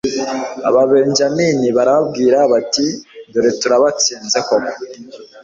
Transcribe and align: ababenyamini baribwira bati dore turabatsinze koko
ababenyamini 0.69 1.67
baribwira 1.77 2.39
bati 2.51 2.85
dore 3.31 3.51
turabatsinze 3.59 4.39
koko 4.47 4.77